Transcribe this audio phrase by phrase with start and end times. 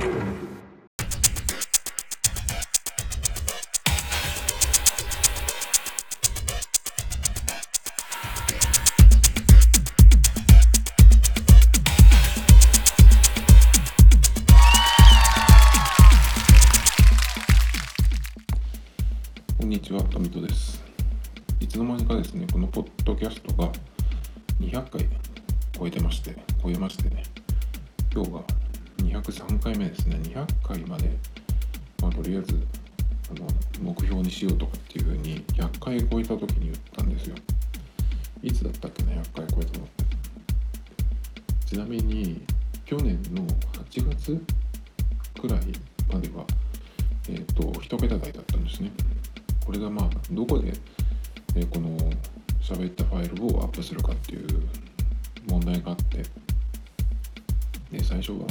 [0.00, 0.06] こ
[19.66, 20.82] んにちは、トミトです。
[21.60, 23.70] いつの間にかですね、このポッドキャストが
[24.60, 25.06] 200回
[25.78, 27.22] 超えてまして、超えましてね、
[28.10, 28.40] 今日が
[29.22, 31.10] 203回目ですね、200回まで、
[32.00, 32.66] まあ、とりあえず
[33.30, 33.46] あの
[33.82, 37.36] 目標にしようとかっていうふうに100回超えた時に言ったんですよ。
[38.42, 40.04] いつだったっけな、100回超えたのって。
[41.66, 42.40] ちなみに、
[42.84, 44.42] 去年の8月
[45.40, 45.60] くらい
[46.12, 46.44] までは、
[47.28, 48.90] えっ、と、1桁台だったんですね。
[49.64, 50.72] これがまあどこで、
[51.54, 51.96] えーこの
[52.60, 54.46] 喋ったファイルをアップするかっていう
[55.48, 56.18] 問題があって
[57.90, 58.46] で最初は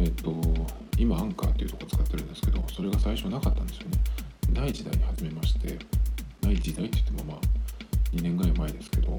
[0.00, 0.32] えっ、と
[0.98, 3.98] 今アンカーっていうとこ使ってるんですけどそれが最初なかったんですよね。
[4.52, 5.78] ない時代に始めまして
[6.42, 7.40] ない時代って言ってもまあ
[8.12, 9.16] 2年ぐらい前ですけど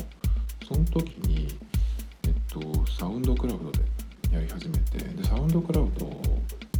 [0.67, 1.57] その時に
[2.23, 3.79] えっ、とサウンドクラウドで
[4.31, 6.09] やり始めてでサウンドクラウドっ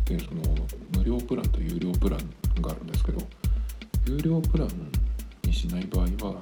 [0.03, 0.41] てその
[0.97, 3.21] 無料プランと有料プランがあるんですけど
[4.07, 4.69] 有料プラン
[5.43, 6.41] にしない場合は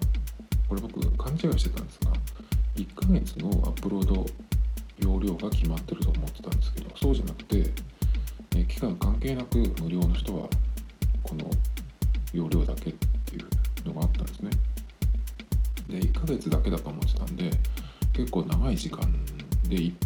[0.68, 2.12] これ僕勘違いしてたんですが
[2.76, 4.26] 1ヶ月のアップロード
[5.00, 7.70] 容量が決まってるとってたんですけどそうじゃなくて、
[8.56, 10.50] え期間関係なく無料の人は
[11.22, 11.50] この
[12.34, 14.52] 容量だけっていうのがあったんですね。
[15.90, 17.52] で1ヶ月だけだと思ってたんで
[18.14, 19.02] 結構長い時間
[19.68, 20.03] で1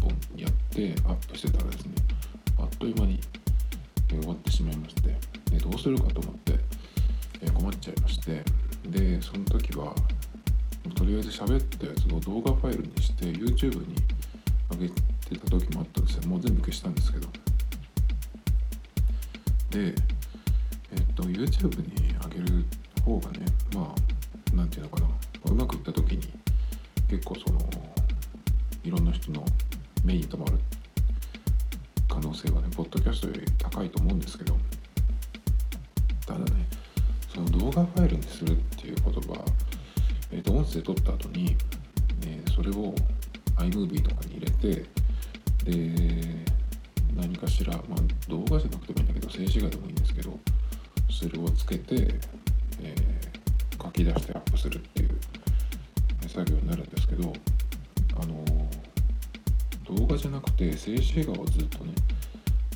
[61.08, 61.92] くて静止画をずっとね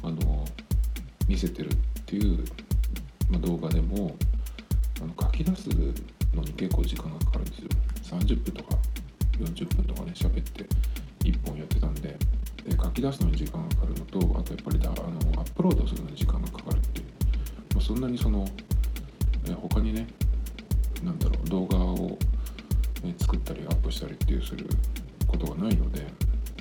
[0.03, 0.45] あの
[1.29, 1.77] 見せてるっ
[2.07, 2.45] ていう、
[3.31, 4.17] まあ、動画でも
[5.01, 5.69] あの書き出す
[6.35, 7.69] のに結構時間がかかるんですよ。
[8.19, 8.77] 30分とか
[9.39, 10.65] 40分とかね喋って
[11.25, 12.17] 1本やってたんで。
[12.63, 17.07] で書き出すのに時間がかかるのとあとやっぱりだあのアップロードするのに時間がかかるっていう、
[17.75, 18.47] まあ、そんなにその
[19.49, 20.07] え他にね
[21.03, 22.17] なんだろう動画を、
[23.03, 24.69] ね、作ったりアップしたりっていうする
[25.27, 26.07] ことがないので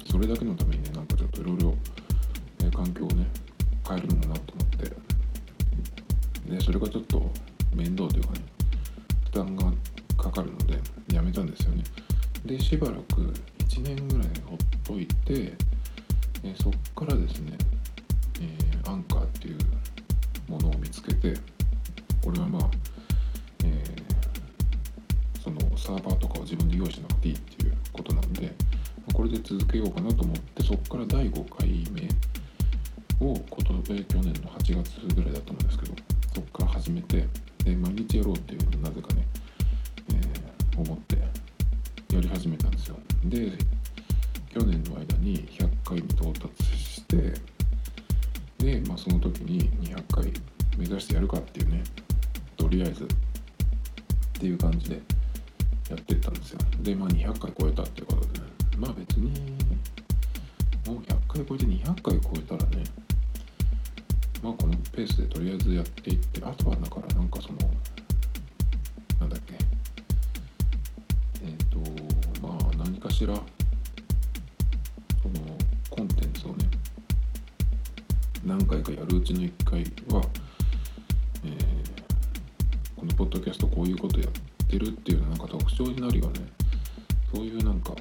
[0.09, 0.80] それだけのために
[1.41, 1.75] いろいろ
[2.63, 3.25] え環境をね
[3.88, 5.12] 変えるのもなと思って。
[6.50, 7.31] でそれがちょっと
[7.74, 8.40] 面倒というかね
[9.25, 9.72] 負担が
[10.18, 10.79] かかるので
[11.13, 11.84] やめたんですよね。
[12.46, 15.53] でしばらく1年ぐらいほっといて
[16.44, 17.58] えそっからですね、
[18.41, 19.58] えーアンカーっていう
[20.47, 21.35] ものを見つけて
[22.23, 22.69] これはまあ、
[23.63, 24.02] えー
[25.41, 28.53] そのサーバーとかを自分で用意しなくていいっていうことなんで
[29.13, 32.07] これで続けようかなと思ってそこから第5回目
[33.25, 35.94] をことで去年の8月ぐらいだと思うんですけど
[36.34, 37.28] そこから始めて
[37.63, 39.28] で毎日やろうっていうのをなぜかね、
[40.09, 41.16] えー思って
[42.13, 42.97] やり始めたんですよ。
[43.25, 43.51] で
[44.50, 47.34] 去年の間に100回に到達して
[48.57, 50.25] で、まあ、その時に200回
[50.78, 51.84] 目指してやるかっていうね
[52.57, 53.07] とりあえずっ
[54.34, 55.01] ていう感じで
[55.90, 56.59] やってったんですよ。
[56.81, 58.45] でまあ200回超えたっていうことでね。
[58.81, 59.29] まあ別に。
[60.87, 62.83] もう100回超えて200回超えたらね。
[64.41, 67.59] まあこのペースでとりあえずやっていってあとはだからなんかその
[69.19, 69.53] なんだっけ。
[71.45, 71.78] えっ、と
[72.41, 73.45] まあ何かしらその
[75.91, 76.66] コンテンツをね
[78.43, 80.23] 何回かやるうちの1回は、
[81.45, 82.01] えー
[82.95, 86.39] このポッドキャストこういうことやってるっていうなんか特徴になるよね。
[87.34, 87.95] そういうなんか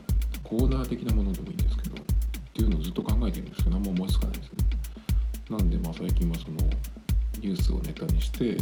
[0.50, 2.04] コーナー的なものでもいいんですけどっ
[2.52, 4.50] ていうのをずっと考えてるんですけど何も思いつかないですね。
[5.48, 6.56] なんでまあ最近はその
[7.38, 8.56] ニュースをネタにして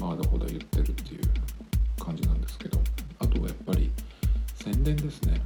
[0.00, 1.20] まああだこだ言ってるっていう
[2.04, 2.80] 感じなんですけど
[3.20, 3.92] あとはやっぱり
[4.56, 5.40] 宣伝ですね。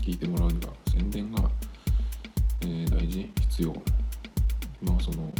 [0.00, 0.72] 聞いてもらうには。
[0.92, 1.50] 宣伝が、
[2.60, 3.72] えー大事必要。
[4.80, 5.32] まあその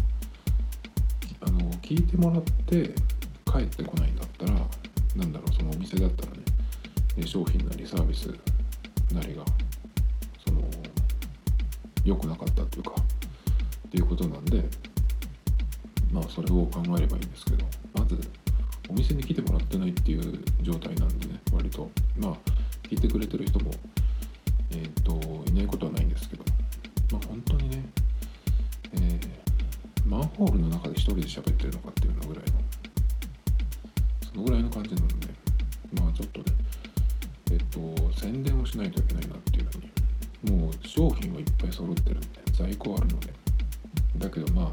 [1.42, 2.92] あの聞いてもらって
[3.46, 4.52] 帰ってこないんだったら
[5.14, 8.34] なんだろうそのお店だったらね商品なりサービス
[9.14, 9.44] なりが
[10.46, 10.62] その
[12.04, 12.92] 良くなかったっていうか
[13.86, 14.64] っていうことなんで
[16.12, 17.64] まあそれを考えればいいんですけど
[17.94, 18.18] まず
[18.88, 21.90] お店に来てもらってないっていう状態なんでね割と。
[22.18, 22.34] まあ
[22.88, 23.70] 聞いてくれてる人も
[24.70, 26.44] えっ、ー、といないことはないんですけど
[27.12, 27.84] まあ本当にね
[28.94, 32.52] えー、マンホールの中で一人で喋ってるのかっていうのぐらいの
[34.32, 35.17] そのぐらいの感じなんで
[38.78, 43.38] ないといけないなっていうふうにもう商品はいっぱい揃ってるんで在庫あるので。
[44.18, 44.70] だけどまあ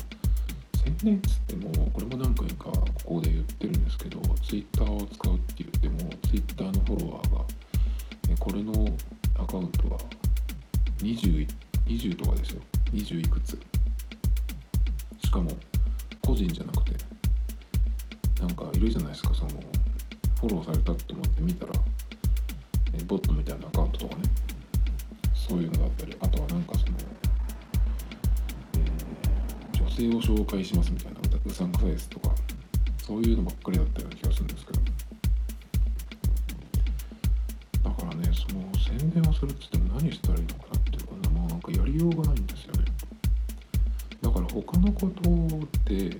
[0.83, 7.45] 宣伝っつってもこれも何回かここで言ってるんですけど Twitter を使うって言っても Twitter のフォロワーが
[8.39, 8.73] これの
[9.35, 9.99] アカウントは
[10.99, 11.47] 20,
[11.85, 12.61] 20とかですよ。
[12.91, 13.59] 20いくつ。
[15.23, 15.51] しかも
[16.21, 16.91] 個人じゃなくて
[18.41, 19.49] なんかいるじゃないですかその
[20.39, 21.73] フォローされたと思って見たら。
[23.03, 24.23] ボットみたいなアカウントとかね。
[25.33, 26.93] そういうのだったりあとはなんかその、
[28.73, 32.33] えー、女性を紹介しますみたいなうさんくさいですとか
[32.97, 34.79] そういうのばっかりだったような気がするんですけど。
[37.83, 38.63] だからねその
[38.97, 42.85] 宣伝をするっつっても何したらいいのかなっていうかまあなんかやりようがないんですよね。
[44.21, 45.21] だから他のこと
[45.93, 46.17] で、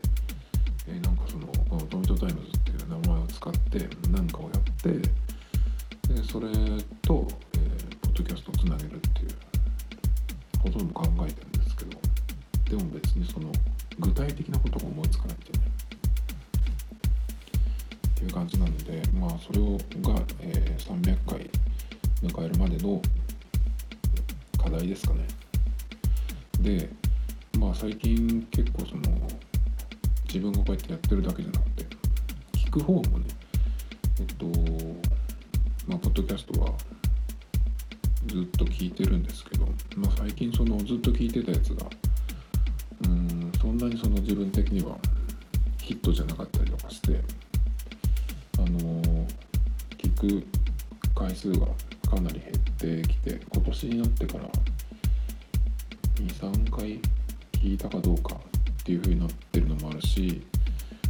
[57.75, 60.41] いたかどうかっていう風になってるのもあるし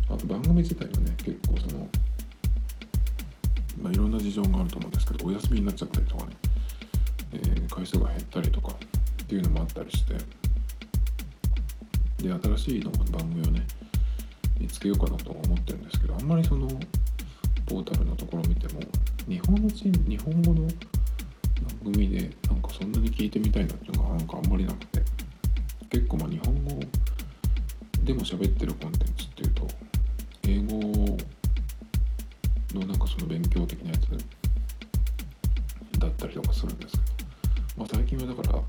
[0.09, 1.88] あと番組自体はね結構その
[3.81, 6.31] まあいろんな事情があると思うんですけどお休みになっちゃったりとかね、
[7.33, 8.73] えー、回数が減ったりとか
[9.23, 10.13] っていうのもあったりして
[12.23, 13.65] で新しいの番組をね
[14.59, 16.68] 見つけようかなと思ってるんですけどあんまりその
[17.65, 18.79] ポータルのところ見ても
[19.27, 20.61] 日本人日本語の
[21.83, 25.01] 番組でなんかそんなに聞いてみたいなっていうのがなんかあんまりなくて
[25.95, 26.71] 結構まあ日本語
[28.03, 29.68] でも喋ってるコンテンツっていうと
[30.45, 31.18] 英語
[32.74, 34.09] のなんかその勉強的なやつ
[35.97, 37.03] だったりとかするんですけど、
[37.77, 38.59] まあ、最近はだから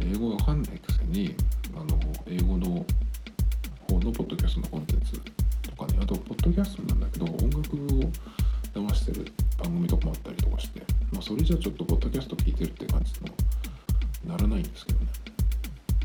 [0.00, 1.36] 英語わかんないくせに
[1.76, 2.86] あの英語の
[3.86, 5.20] 方のポッドキャストのコンテンツ
[5.68, 10.80] とかねあとポッドキャストなんだけど音楽を流してる番組とかもあったりとかして、
[11.12, 13.12] まあ、それじゃちょっとポッドキャスト聞いてるって感じ
[14.26, 15.29] のならないんですけどね。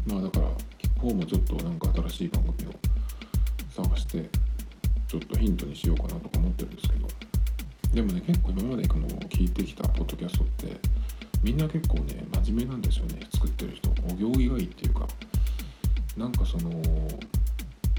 [0.08, 0.48] まあだから
[0.80, 2.74] 聞く方もちょっとなんか新しい番組を
[3.70, 4.30] 探して
[5.08, 7.08] ちょっとヒントにしようかなとか思ってるんですけど。
[7.94, 10.78] でもね結構今までこの聞いてきたポッドキャストって
[11.42, 13.22] みんな結構ね真面目なんですよね。
[13.34, 13.90] 作ってる人。
[13.90, 15.08] お行儀がいいっていうか。
[16.18, 16.70] なんかその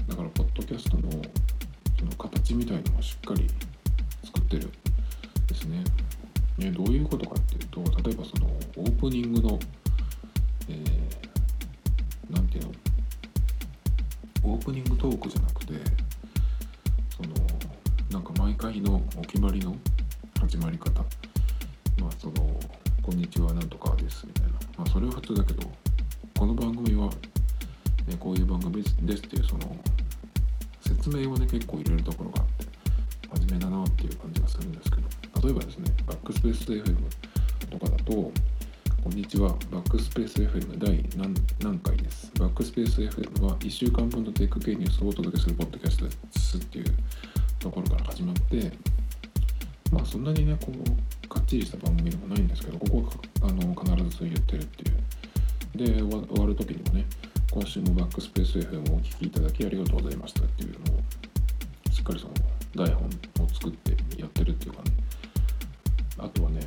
[0.07, 1.11] だからポッドキャストの
[1.99, 3.47] その形みたいのもしっかり
[4.23, 4.71] 作ってる
[5.47, 5.83] ですね。
[6.57, 9.59] ねどういうことかっていうと例えばそのオープニングの
[10.69, 11.26] えー、
[12.29, 12.71] なんていうの？
[14.43, 15.73] オープニングトークじゃなくて
[17.15, 17.29] その
[18.11, 19.75] なんか毎回のお決まりの
[20.39, 21.01] 始まり方。
[21.99, 22.33] まあその
[23.01, 24.51] 「こんにちはなんとかです」みたいな。
[24.77, 25.69] まあそれは普通だけど
[26.37, 27.07] この番組は、
[28.07, 29.75] ね、こういう番組ですっていうその
[30.81, 32.65] 説明をね結構入れるところがあって
[33.39, 35.07] 真面目だなっていう感じがするんですけど。
[35.43, 36.95] 例えばですねバックスペース FM
[37.69, 38.31] とかだと
[39.07, 39.55] こんにちは。
[39.71, 41.33] バックスペース FM 第何
[41.63, 42.29] 何回です。
[42.37, 46.85] バックスペース FM は1週間分のテック系ニュースをお届けするポッドキャストですっていう
[47.57, 48.69] ところから始まって
[49.93, 53.03] まあそんなにねこうかっちりした番組でもないんですけどここ
[53.39, 55.95] はあの必ずそう言ってるっていう。
[55.95, 57.05] で終わる時にもね
[57.49, 62.33] 今週もバックスペース FM をお聴きいただきありがとうございましたっていうのをしっかりその
[62.75, 64.91] 台本を作ってやってるっていうかね
[66.17, 66.59] あとはね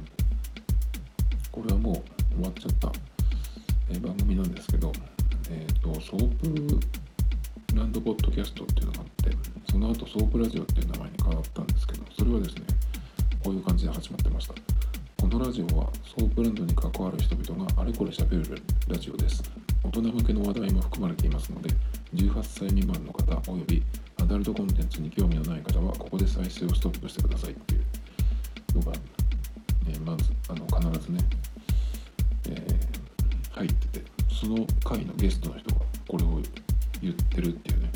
[37.02, 37.90] 言ってるっていうね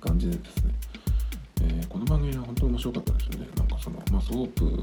[0.00, 0.74] 感じでですね、
[1.62, 3.48] えーこの番組は本当に面白かったですよね。
[3.56, 4.80] なんかそのまあソープっ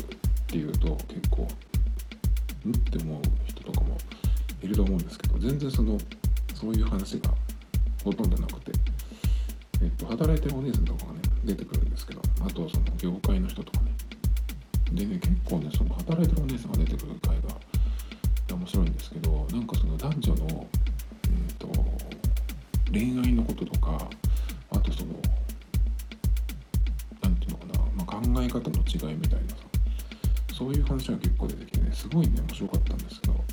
[0.47, 3.97] ていうと結構んって思う人とかも
[4.62, 5.97] いると思うんですけど全然その
[6.53, 7.29] そういう話が
[8.03, 8.71] ほとんどなくて、
[9.81, 13.91] えっと、働いてるお姉さんとかがね出てくるんですけどあとその業界の人とかね。
[14.91, 20.67] でね結構ねその働いてるお姉さんが出てくる回が面白いんですけどなんかその男女の、
[22.92, 24.10] 恋愛のこととか
[24.72, 25.13] あとその
[27.22, 29.56] なんていうのかな、まあ、考え方の違いみたいなさ
[30.54, 33.44] そういう話が結構出てきてねすごいね面白かったんですけど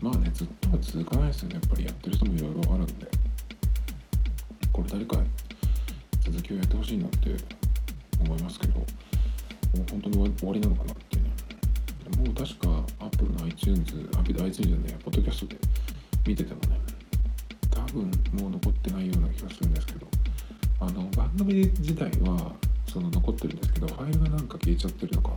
[0.00, 1.54] まあねずっとは続かないですよね。
[1.54, 3.06] やっぱりやってる人もいろいろあるんで。
[4.72, 5.16] これ誰か
[6.24, 7.30] 続きをやってほしいなって
[8.20, 11.22] 思いますけどもう本当に終わりなのかなってね。
[12.18, 14.82] もう確か Apple の iTunes、あ、iTunes じゃね。
[14.88, 15.56] え、ポッドキャストで
[16.26, 16.78] 見ててもね、
[17.94, 18.10] 分
[18.40, 20.06] もう残ってないような気がするんですけど、
[20.80, 22.52] あの、番組自体は
[22.86, 25.36] その残ってるんですけど、ファイルがなんか消えちゃってるのか、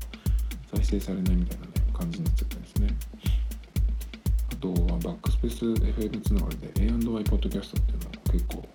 [0.74, 2.96] 再生されないみたいなね、感じになっちゃったんですね。
[4.52, 8.68] あとはバックスペース FM つながりで A&Y ポッドキャストっていうのを結構、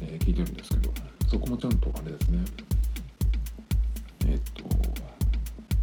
[0.00, 0.92] えー聞いてるんですけど、
[1.28, 2.44] そこもちゃんとあれですね、
[4.26, 4.64] えっと、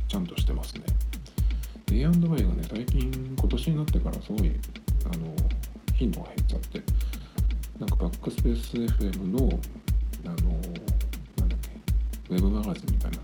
[0.07, 0.83] ちゃんとしてますね。
[1.91, 4.51] A&Y がね、最近、今年になってからすごい、
[5.05, 5.35] あの、
[5.95, 6.81] 頻度が減っちゃって、
[8.29, 9.59] クスペース FM の、
[10.25, 10.35] あの、
[11.37, 13.17] なんだっけ、ウェブマガジンみたいな、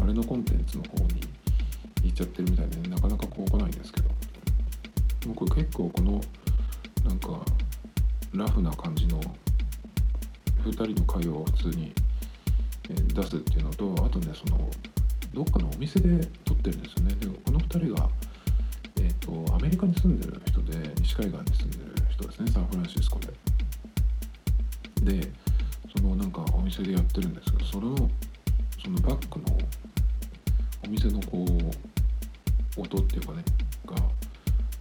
[0.00, 1.22] あれのコンテンツの方に
[2.04, 4.08] 行っちゃってるみたいで、なかなかこう来ないんですけど、
[5.26, 6.20] 僕結構この、
[7.04, 7.44] なんか、
[8.32, 9.20] ラフな感じの、
[10.64, 11.92] 2人の会話を普通に、
[12.88, 14.70] 出すっていうのと、あとね、その、
[15.34, 17.14] どっかのお店で撮ってるんですよね。
[17.16, 18.08] でこの2人が、
[19.00, 23.47] えー、とアメリカに住んでる人で西海岸に住んでる人ですねサンフランシスコで。
[25.04, 25.20] で
[25.96, 27.96] そのなんかお店でやってるんですけどそれを
[28.82, 29.58] そのバックの
[30.84, 31.44] お店のこ
[32.76, 33.44] う音っていうかね
[33.86, 33.96] が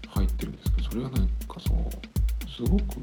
[0.10, 2.98] 入ってるんですけどそれがなんかそうすごく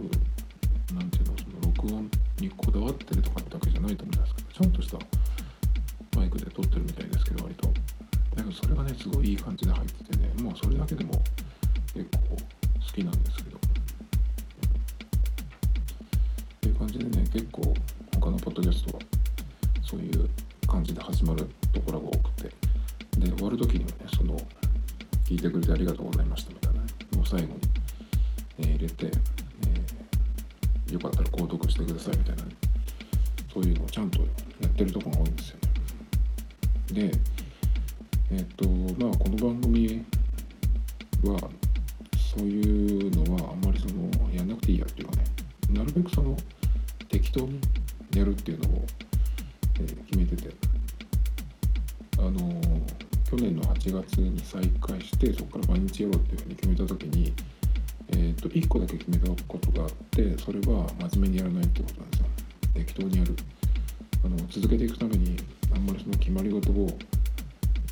[0.94, 4.98] なんていうのその録音にこだわってるとかってわけじゃないと思うんですけどちゃんとした
[6.18, 7.68] マイクで撮ってるみたいですけど割と。
[8.36, 11.22] だけどそれがねすごいいい感じで入っててねもうそれだけでも
[11.92, 12.38] 結構好
[12.92, 13.53] きなんですけど。
[16.84, 17.74] 感じでね結構
[18.20, 19.02] 他のポッドキャストは
[19.82, 20.28] そういう
[20.66, 22.50] 感じで始まるところが多くて
[23.16, 24.36] で終わる時にはねその
[25.24, 26.86] 聞いてくれてありがとうございましたみたいなね
[27.16, 27.54] も最後に、
[28.58, 32.50] えー入れて、えーよかったら購読してくださいみたいなね
[33.52, 34.26] そういうのをちゃんとや
[34.66, 35.56] ってるところが多いんですよ
[36.92, 37.08] ね。
[37.08, 37.18] で、
[38.30, 40.04] えっ、とまあこの番組
[41.24, 41.50] は
[42.36, 45.24] そういうのはあんまりそのやんなくていいやっていうかね
[45.70, 46.36] なるべくその
[47.14, 47.60] 適当に
[48.16, 48.84] やるっていうのを、
[49.80, 50.50] えー決めてて。
[52.18, 52.60] あの
[53.28, 57.34] 去年の8月に再開してそこから毎日やろうっていうふうに決めた時に
[58.12, 62.26] えー、と1個だけ決めたことがあってそれは真面目にやらないってことなんですよ。
[62.74, 63.34] 適当にやる。
[64.24, 65.36] あの続けていくために
[65.74, 66.86] あんまりその決まり事を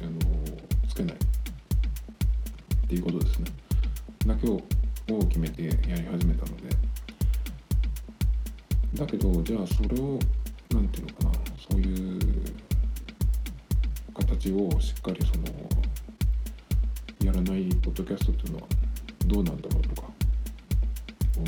[0.01, 0.21] あの
[0.89, 1.15] つけない。
[1.15, 1.19] っ
[2.89, 3.51] ていうことですね。
[4.27, 4.61] だけを
[5.27, 6.92] 決めてやり始めたので。
[8.95, 10.19] だけどじゃあそれを
[10.71, 11.31] なんていうのかな
[11.71, 12.21] そういう
[14.15, 15.45] 形をしっかりその
[17.25, 18.67] やらないポッドキャストっていうのは
[19.27, 20.09] どうなんだろうとか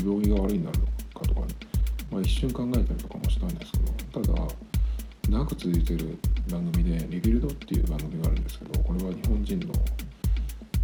[0.03, 0.85] 病気が悪いになるの
[1.19, 1.47] かとかね、
[2.11, 4.47] まあ、一瞬考えたりとかもしたんですけどただ
[5.29, 6.17] 長く続いてる
[6.49, 9.73] 番組で「Rebuild」っていう番組があるんですけどこれは日本人の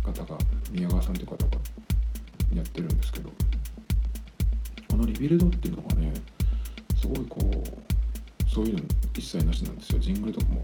[0.03, 0.37] 方が
[0.71, 1.57] 宮川さんという方が
[2.55, 3.29] やってるんですけど
[4.89, 6.13] この「Rebuild」っていうのがね
[7.01, 8.81] すごいこうそういうの
[9.15, 9.99] 一切なしなんですよ。
[9.99, 10.63] ジングルとかも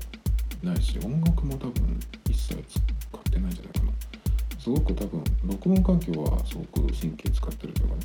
[0.61, 2.79] ないし音楽も多分一切使
[3.17, 3.91] ってないんじゃないかな。
[4.59, 8.01] すごく多分録音環境はすごく神経使ってるというかね。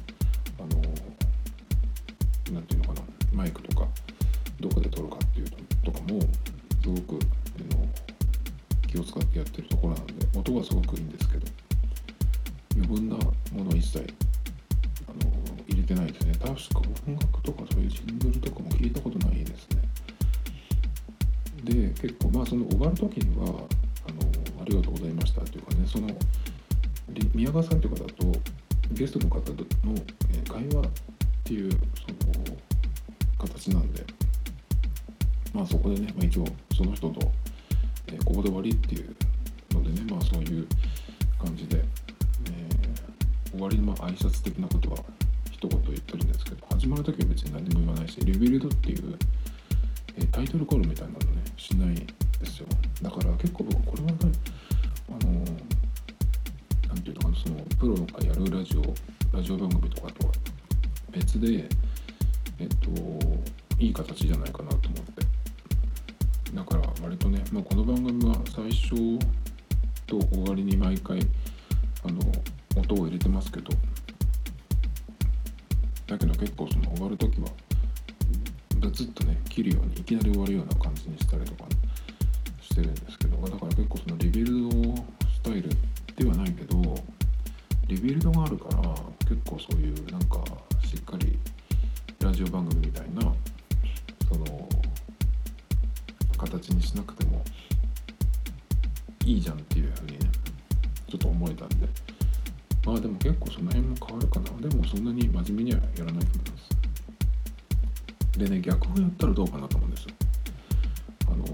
[0.60, 3.02] あのなんていうのかな。
[3.34, 3.86] マイクとか
[4.60, 5.50] どこで撮るかっていう
[5.84, 6.20] とかも
[6.82, 7.18] すごく
[7.58, 7.86] あの
[8.86, 11.46] 気を使ってやってるところなので音はすごくいいんですけど
[12.76, 14.06] 余分なものは一切
[15.94, 16.32] てないですね。
[16.34, 19.82] 確か音楽とかそういうジングルとかも聞いたことないですね。
[21.64, 23.62] で結構まあその終わる時にはあの
[24.60, 26.08] ありがとうございましたっていうかねその
[27.34, 28.40] 宮川さんという方と
[28.90, 29.94] ゲストの方との
[30.48, 30.90] 会話っ
[31.44, 32.56] ていうその
[33.38, 34.04] 形なんで
[35.52, 37.30] まあそこでね、まあ、一応その人と、
[38.08, 39.14] え、ここで終わりっていう
[39.72, 40.66] のでねまあそういう
[41.38, 44.98] 感じで、えー、終わりのまあ挨拶的なことは
[45.62, 49.16] 一言言ってるんですけど始まる時は別に何も言わないしリビルドっていう
[50.18, 52.66] えタイトルコールみたいなのねしないですよ。
[53.00, 54.16] だから結構僕これはね
[55.08, 55.30] あの
[56.88, 60.32] 何て言うのかなそのプロがやるラジオラジオ番組とかとは
[61.12, 61.68] 別で
[62.58, 62.90] えっと
[63.78, 65.22] いい形じゃないかなと思って。
[66.52, 68.90] だから割とね、まあ、この番組は最初
[70.06, 71.20] と終わりに毎回
[72.04, 72.20] あの
[72.76, 73.70] 音を入れてますけど
[108.36, 110.14] でね逆をやったらどうかなと思うんですよ。
[111.26, 111.44] あの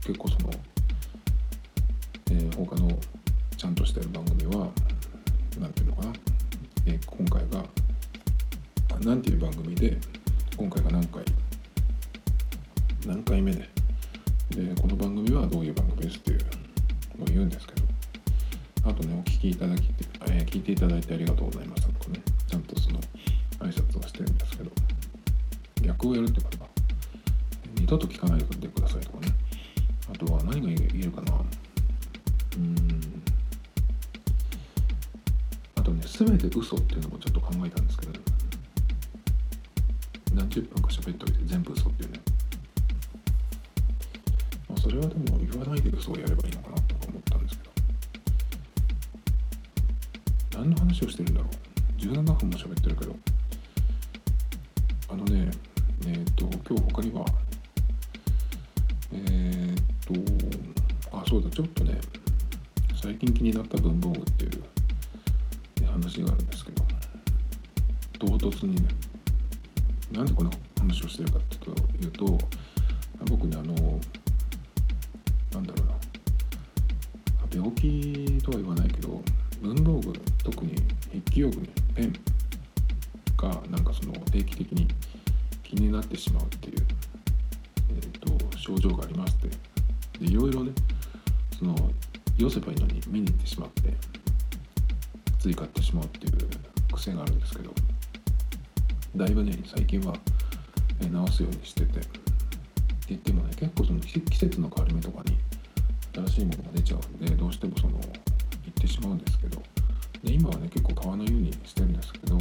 [0.00, 0.50] 結構その、
[2.30, 2.98] えー、他の
[3.56, 4.68] ちゃんとしてる番組は
[5.58, 6.12] 何ていうのかな、
[6.86, 7.64] えー、今回が
[9.00, 9.96] 何ていう番組で
[10.56, 11.24] 今回が何回
[13.06, 13.68] 何回目で
[14.50, 16.38] でこの番組はどういう番組ですっていう
[17.18, 17.88] のを言うんですけど。
[18.84, 19.82] あとねお聞きいただき、
[20.28, 23.00] えー、聞いていただいてありがとうございましたとかねちゃんとその
[23.58, 24.87] 挨拶をしてるんですけど。
[25.98, 26.66] 逆をやるってことか。
[27.74, 29.34] 二度と聞かないでくださいとかね。
[30.08, 31.32] あとは何が言えるかな。
[32.56, 33.22] うん。
[35.74, 38.12] あとね全て嘘っていうのもちょっと考えたんですけど。
[40.34, 42.20] 何十分か喋っておいて全部嘘っていうね。
[44.68, 47.70] まあそれはでも言わないで嘘をやればいいのかなとか思ったんですけど。
[50.60, 52.00] 何の話をしてるんだろう。
[52.00, 53.16] 17分も喋ってるけど。
[55.10, 55.50] あのね、
[56.68, 57.24] 今日他には。
[59.12, 59.82] えっ、
[61.10, 61.98] とあそうだちょっとね
[63.00, 66.84] 最近気になった文房具っていう話があるんですけど。
[68.18, 68.88] 唐突にね。
[70.12, 70.67] なんでこの話
[86.08, 86.86] ってしまうっていう、
[87.90, 89.48] えーと、症状がありまして。
[90.18, 90.72] でいろいろね
[91.58, 91.74] その
[92.36, 93.94] 寄せばいいのに見に行ってしまって
[95.38, 97.72] つい買ってしまうっていう癖があるんですけど
[99.16, 100.14] だいぶね最近は、
[101.00, 102.18] えー、直すようにしててって
[103.08, 105.38] 言ってもね結構その季節の変わり目とかに
[106.26, 109.62] 新しいものが出ちゃうんでどうしてもその行ってしまうんですけど
[110.24, 112.38] で今はね結構買わないようにしてるんですけど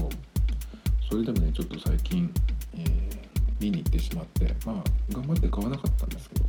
[1.10, 2.32] それでもねちょっと最近、
[3.60, 6.46] 見に行ってしまってまあ頑張って買わなかったんですけど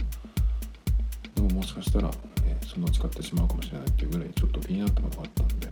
[1.37, 2.11] でももしかしたら、
[2.47, 5.69] えー、そのうち買ってしまうかもしれないっていうぐらいちょっと気になったものがあったんで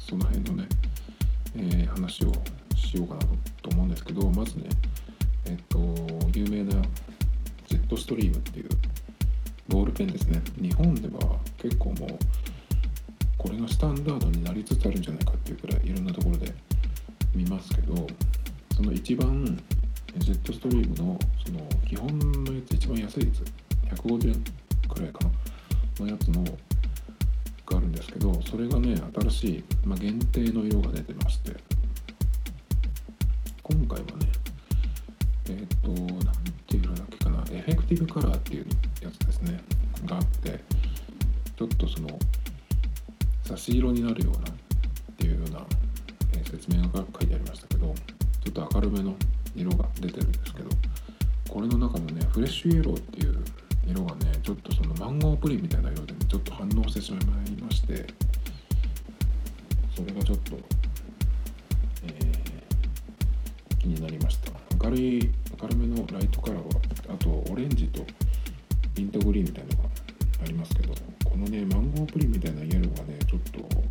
[0.00, 0.68] その辺のね、
[1.56, 2.32] えー、話を
[2.76, 3.20] しようかな
[3.62, 4.64] と思うんですけどまずね
[5.46, 5.78] えっ、と
[6.34, 6.80] 有名な
[7.66, 8.68] ジェットストリームっていう
[9.68, 10.42] ボールペンですね。
[10.60, 12.18] 日本では結構もう
[13.38, 16.52] これがスタンダードになりつつあるんじゃないかっていうくらいいろんなところで
[17.34, 18.06] 見ますけど
[18.76, 19.58] その一番
[20.18, 23.96] ジェットストリームのその基本のやつ一番安いやつ。
[24.02, 24.44] 150円
[24.88, 31.52] くらいかなのやつのがあるんですけどそれがね新しい、まあ、限定の色が出てまして。
[33.62, 34.26] 今回はね
[35.48, 35.90] えっ、ー、と
[36.24, 36.34] 何
[36.66, 37.44] ていう色だっけかな。
[37.50, 38.66] エフェクティブカラーっていう
[39.02, 39.60] やつですね。
[40.06, 40.60] があって
[41.56, 42.18] ちょっとその
[43.44, 44.54] 差し色になるようなっ
[45.16, 45.64] ていうような、
[46.36, 47.94] え説明が書いてありましたけど
[48.44, 49.14] ちょっと明るめの
[50.02, 50.70] 出てるんですけど
[51.48, 53.44] これの中のねフレッシュイエローっていう
[53.86, 58.06] 色がねちょっとそのマンゴープリンみたいな色でねちょっと反応してしまいまして
[59.94, 60.56] それがちょっと、
[62.06, 64.52] えー、気になりました。
[64.82, 68.02] 明るい明るめのライトカラーはあとオレンジと
[68.96, 69.88] ミントグリーンみたいなのが
[70.42, 73.82] ありますけどこのねマンゴープリンみたいなイエローがねちょっと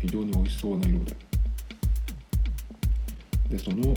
[0.00, 1.16] 非常に美味しそうな色で。
[3.50, 3.94] でその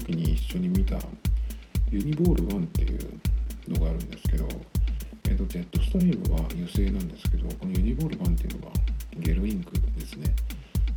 [0.00, 0.98] 時に一緒に見た
[1.90, 3.20] ユニボール1っていう
[3.68, 4.46] のがあるんですけど、
[5.24, 8.72] えーと、ジェットストリームは油性なんですけどこのユニボール1っていうのが
[9.18, 10.34] ゲルインクですね。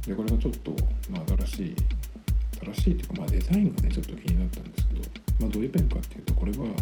[0.06, 0.72] でこれがちょっと、
[1.10, 1.76] まあ、新しい
[2.74, 5.02] 新しいっていうか、まあ、デザインがねちょっと気になったんですけど、
[5.40, 6.74] まあ、どういうペンかっていうとこれは、ま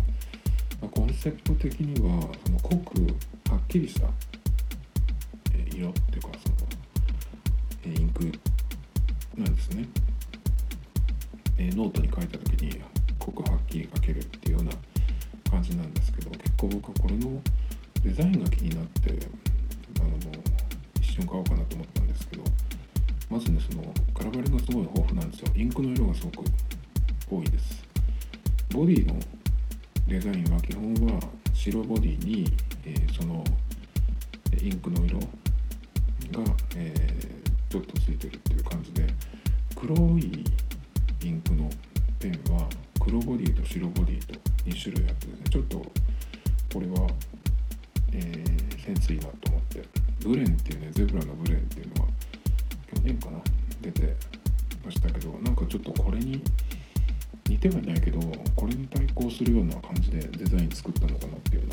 [0.84, 3.01] あ、コンセプト的にはその濃く
[3.51, 4.08] はっきりした、
[5.53, 6.56] え、色っていうかその、
[7.86, 8.32] え、インク
[9.38, 9.88] なんですね、
[11.77, 12.81] ノートに書いた時に
[13.19, 14.71] 濃くはっきり書けるっていうような
[15.51, 17.39] 感じなんですけど結構僕はこれの
[18.03, 19.11] デザインが気になって
[19.99, 20.09] あの
[20.99, 22.43] 一瞬買おうかなと思ったんですけど
[23.29, 25.51] まずねそのカラバリがすごい豊富なんですよ。
[25.55, 26.45] インクの色がすごく
[27.29, 27.83] 多いです。
[28.71, 29.19] ボディの
[30.07, 31.19] デザインは基本は
[31.53, 32.51] 白ボディに、
[32.85, 33.43] えー、その
[34.59, 35.25] インクの色が、
[36.75, 39.05] えー、ちょっとついてるっていう感じで
[39.75, 40.43] 黒い
[41.23, 41.69] インクの
[42.19, 42.67] ペンは
[42.99, 44.34] 黒ボディと白ボディと
[44.65, 45.77] 2種類あってねちょっと
[46.73, 47.08] これは、
[48.13, 49.84] えー、センスいいなと思って
[50.23, 52.10] ブレンっていうねゼブラのブレンっていうのは
[52.93, 53.39] 去年かな？
[53.82, 54.15] 出て
[54.84, 56.41] ましたけどなんかちょっとこれに
[57.47, 58.19] 似てはいないけど
[58.56, 61.67] これに対抗するような感じでデザイン作ったのかなっていうよ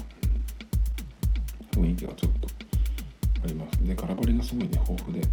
[1.75, 2.49] うな雰囲気がちょっと
[3.43, 3.85] あります。
[3.85, 5.27] で空張りがすごいね豊富で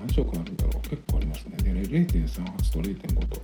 [0.00, 0.88] 何色あるんだろう。
[0.88, 1.56] 結構ありますね。
[1.58, 3.42] で0.38と0.5と、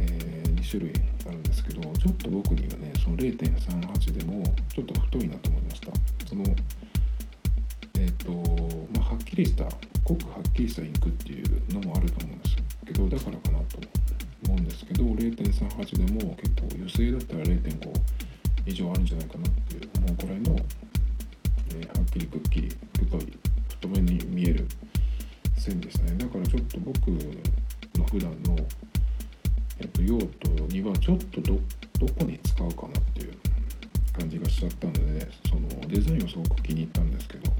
[0.00, 0.92] えー、2種類
[1.26, 4.42] あるんですけどちょっと僕にはねその0.38でも
[4.74, 5.92] ちょっと太いなと思いました。
[6.26, 6.44] その
[7.98, 8.32] えっ、ー、と
[8.98, 9.64] まあはっきりした
[10.04, 13.78] 濃くはっきりしたインクっていうのもあると思うんですけどだからかなと
[14.46, 17.92] 思うんですけど0.38でも結構油性だったら0.5
[18.66, 20.56] 以上あるんじゃないかなっていう思うくらいの、
[21.70, 22.68] えー、はっきりくっきり
[22.98, 23.32] 太い
[23.68, 24.66] 太めに見える
[25.56, 28.56] 線でしたねだからちょっと僕の普段の、
[29.80, 31.58] えっと、用途にはちょっとど
[31.98, 33.32] どこに使うかなっていう
[34.16, 37.52] 感じがしちゃったのでそのデザインをすごく気に入ったんですけど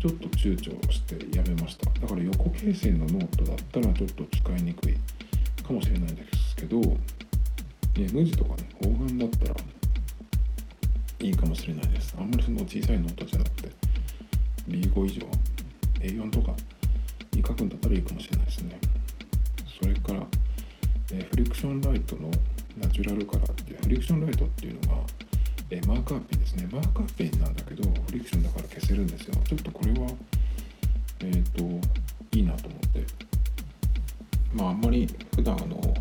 [0.00, 1.90] ちょっと躊躇してやめました。
[1.98, 4.96] だから横罫線のノートだったらちょっと使いにくい。
[5.64, 6.98] かもしれないですけど、ね、
[8.12, 9.54] 無地とかね方眼だったら
[11.20, 12.14] いいかもしれないです。
[12.18, 13.70] あんまりその小さいノートじゃなくて
[14.68, 15.26] B5 以上
[16.00, 16.54] A4 とか
[17.34, 18.78] に書くんだったらいいかもしれないですね。
[19.80, 20.26] それから、
[21.12, 22.30] えー、フリクションライトの
[22.78, 25.02] ナチュラルカラーってフリクションライトっていうのが
[25.70, 26.68] えマーカーペンですね。
[26.70, 29.34] マーカーペンなんだけどフリクションだから消せるんですよ。
[29.46, 30.08] ちょっとこれは
[31.20, 33.34] えっ、ー、といいなと思って。
[34.54, 35.94] まああんまり普段あの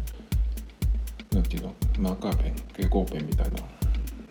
[1.32, 3.60] 何ていうのマーカーペン蛍光ペンみたいな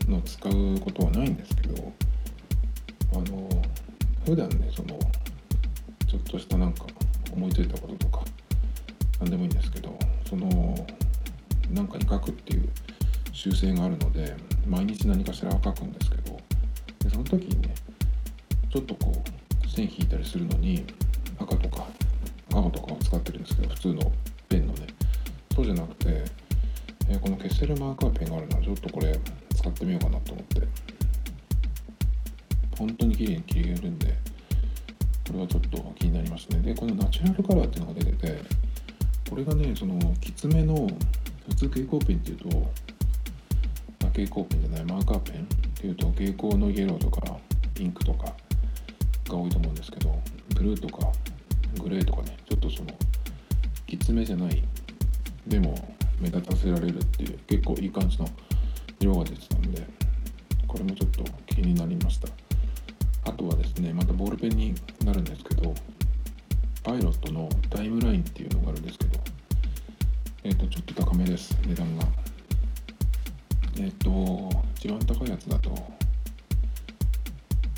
[0.09, 1.93] のを使うことはないんですけど
[3.15, 3.49] あの
[4.25, 4.99] 普段ねその
[6.13, 6.85] ちょっとしたなんか
[7.33, 8.23] 思いついたこととか
[9.19, 9.99] 何でもいいんですけど
[10.29, 10.87] その
[11.71, 12.69] 何かに書くっていう
[13.33, 16.39] 習性があるので毎日何かしらは書くんですけど
[17.03, 17.75] でその時にね
[18.71, 19.23] ちょっとこ
[19.65, 20.85] う線引いたりするのに
[21.39, 21.87] 赤とか
[22.53, 24.13] 青とかを使ってるんですけど普通の
[24.51, 24.87] ペンのね。
[25.55, 26.25] そうじゃなくて、
[27.09, 29.19] えー、この消せるマーカーペンがあるのはちょっとこれ
[29.55, 30.69] 使ってみようかなと思って。
[32.77, 34.32] 本当に綺麗に切れるんで
[35.27, 36.59] これはちょっと気になりますね。
[36.61, 38.43] でこのナチュラルカラーっていうのが出てて
[39.29, 40.89] これがねそのきつめの
[41.49, 47.37] 普通蛍光ペンっていうとま蛍光ペンじゃないマーカーペンっていうと蛍光のイエローとか
[47.75, 48.25] ピンクとか
[49.29, 50.19] が多いと思うんですけど
[50.55, 51.11] ブルーとか
[51.81, 52.91] グレーとかねちょっとその
[53.87, 54.63] きつめじゃない
[55.47, 55.75] でも
[56.21, 58.29] 目立たせられるっていう結構いい感じの
[59.01, 59.83] 色が出てたんで
[60.67, 62.42] これもちょっと気になりました。
[63.25, 65.75] あとはですねまたボールペンになるんですけど
[66.83, 69.21] パイロットのタイムラインっていうのがあるんですけど
[70.45, 72.05] えっ、ー、とちょっと高めです値段が。
[73.79, 75.71] えっと一番高いやつだと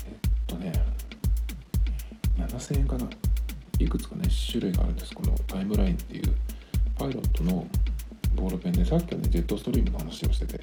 [0.05, 0.73] えっとね
[2.37, 3.07] 7000円かな。
[3.77, 5.13] いくつかね種類があるんです。
[5.13, 6.33] このタイムラインっていう
[6.97, 7.67] パイロットの
[8.35, 10.61] ボールペンでさっきはねジェットストリームの話をしてて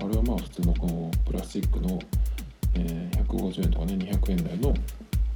[0.00, 1.98] あれはまあ普通のこのプラスチックの、
[2.76, 4.74] えー、150円とかね200円台の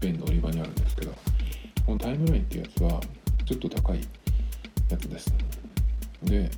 [0.00, 1.12] ペンの売り場にあるんですけど
[1.86, 3.00] このタイムラインっていうやつは
[3.44, 4.00] ちょっと高い
[4.90, 5.32] やつです。
[6.22, 6.50] で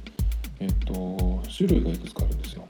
[0.59, 2.65] えっと種類がいくつかあるんですよ。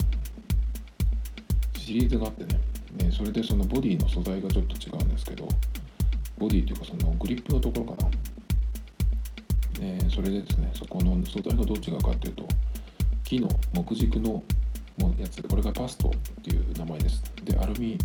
[1.77, 2.59] シリーズがあってね。
[2.97, 5.47] ねそれでそのボディの素材がちょっと違うんですけど
[6.37, 8.09] ボディっていうかそのグリップのところかな、
[9.81, 12.47] えー、それでですねそこの素材がどう違うかっていうと
[13.23, 14.43] 木の木軸の
[15.09, 16.11] のやつこれがパストっ
[16.43, 17.23] ていう名前です。
[17.43, 17.97] でアルミ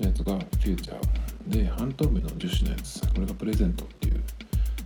[0.00, 1.00] のやつがフューチャー。
[1.46, 4.22] で半透明の樹脂のやつこれがプレゼントっていう。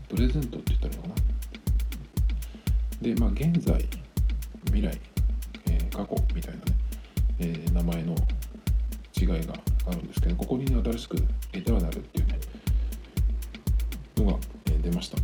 [0.09, 1.14] プレゼントって言ったらいいのかな。
[3.02, 3.87] でまあ現在
[4.64, 5.00] 未来、
[5.66, 6.64] えー過去みたいなね、
[7.40, 8.14] えー名前の
[9.16, 9.54] 違いが
[9.87, 11.16] あるんですけどここにね新しく
[11.52, 12.38] エターナルっていうね
[14.16, 15.18] のが、えー出ました。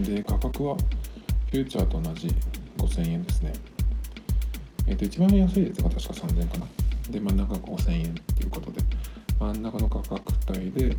[0.00, 2.28] で価格はフューチャーと同じ
[2.80, 3.52] 5000円ですね。
[4.86, 6.66] えっ、と一番安いやつが確か3000円かな。
[7.10, 8.80] で真ん中が5000円っていうことで
[9.38, 10.96] 真ん中の価格帯で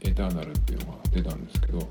[0.00, 1.88] エターナルっていうのが出たんですけど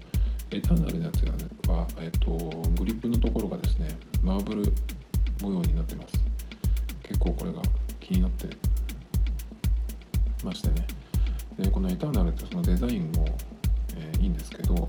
[0.52, 1.26] エターナルのやつ
[1.70, 2.32] は、えっと
[2.78, 3.90] グリップのところがですね
[4.24, 4.74] マーブル
[5.42, 6.14] 模様になってます。
[7.04, 7.62] 結構これが
[8.00, 8.48] 気になって
[10.44, 10.88] ましてね。
[11.60, 13.26] でこのエターナルってそのデザインも、
[13.96, 14.88] えーいいんですけど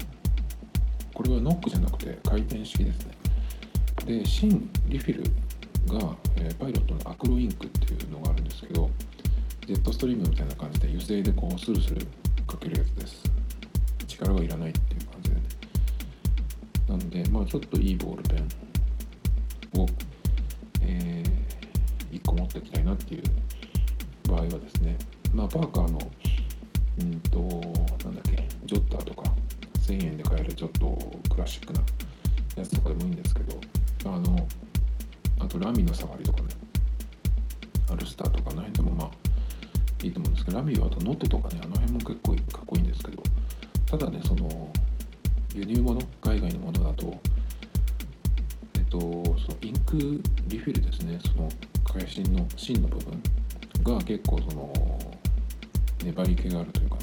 [1.15, 3.26] これはノックじゃなくて回転式ですね。
[4.07, 5.25] で新リフィル
[5.99, 8.89] が、えパイロットのアクロインクっていうのがあるんですけど
[9.67, 12.07] ジェットストリームみたいな感じで油性でこうスルスル
[12.47, 13.25] かけるやつです。
[14.07, 15.43] 力がいらないっていう感じでね。
[16.89, 19.87] なのでまあちょっといいボールペンを、
[20.83, 21.25] え
[22.13, 23.23] 1個持っていきたいなっていう
[24.29, 24.97] 場合はですね。
[25.35, 25.99] まあパーカーの
[27.01, 27.39] うんと
[28.05, 29.33] なんだっけジョッターとか
[29.81, 30.97] 1000円で買えるちょっと
[31.29, 31.81] クラシックな
[32.57, 33.61] やつとかでもいいんですけど
[34.05, 34.47] あの
[35.41, 36.49] あとラミの触りとかね。
[37.91, 39.11] アルスターとかの辺でもまあ
[40.03, 43.23] いいと思うんですけどラミはあとノットとかねあの辺も結構かっこいいんですけど。
[43.87, 44.69] ただねその
[45.55, 47.17] 輸入物海外のものだと
[48.75, 51.19] えっとそのインクリフィルですね。
[51.25, 51.49] その
[51.85, 53.23] 会心の芯の部分
[53.85, 54.73] が結構その
[56.05, 57.03] 粘り気があるというかね。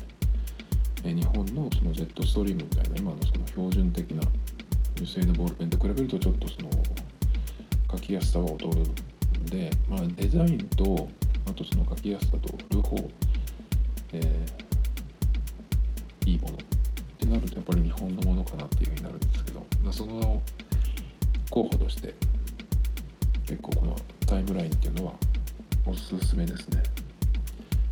[1.06, 4.22] え日本のそのジェットストリームみたいな今のその標準的な
[4.96, 6.70] 油性のボールペンと比べるとちょっとその
[7.92, 11.10] 書きやすさは劣るんで、まあ、デザインと
[11.48, 12.98] あとその書きやすさと両方、
[14.14, 14.64] えー
[16.26, 16.58] いいものっ
[17.20, 20.42] てなるとやっぱり日本のものかなっていうふうになるんですけど、まあ、その
[21.50, 22.14] 候補として
[23.46, 25.14] 結構このタイムラインっていうのは
[25.86, 26.82] おすすめですね。